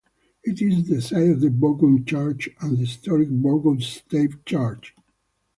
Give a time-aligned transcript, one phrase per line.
[0.43, 4.95] It is the site of the Borgund Church and the historic Borgund Stave Church.